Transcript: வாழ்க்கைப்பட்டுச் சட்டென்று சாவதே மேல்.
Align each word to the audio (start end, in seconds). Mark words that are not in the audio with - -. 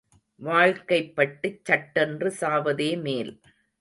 வாழ்க்கைப்பட்டுச் 0.39 1.59
சட்டென்று 1.63 2.31
சாவதே 2.39 3.01
மேல். 3.01 3.31